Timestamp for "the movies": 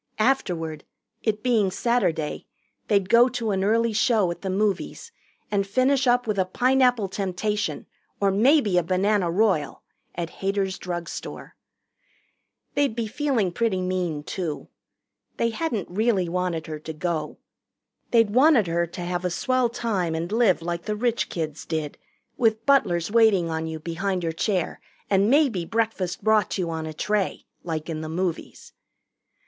4.41-5.11, 28.01-28.73